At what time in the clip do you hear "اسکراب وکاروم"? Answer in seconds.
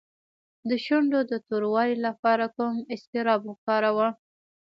2.95-4.13